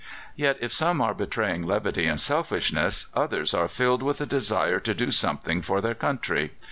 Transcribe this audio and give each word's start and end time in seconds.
Yet, 0.35 0.57
if 0.61 0.73
some 0.73 0.99
are 0.99 1.13
betraying 1.13 1.61
levity 1.61 2.07
and 2.07 2.19
selfishness, 2.19 3.05
others 3.13 3.53
are 3.53 3.67
filled 3.67 4.01
with 4.01 4.19
a 4.19 4.25
desire 4.25 4.79
to 4.79 4.95
do 4.95 5.11
something 5.11 5.61
for 5.61 5.79
their 5.79 5.93
country. 5.93 6.53